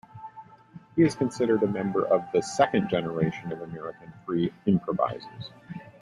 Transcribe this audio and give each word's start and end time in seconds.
He 0.95 1.03
is 1.03 1.13
considered 1.13 1.61
a 1.61 1.67
member 1.67 2.03
of 2.07 2.23
the 2.33 2.41
"second 2.41 2.89
generation" 2.89 3.51
of 3.51 3.61
American 3.61 4.11
free 4.25 4.51
improvisers. 4.65 5.51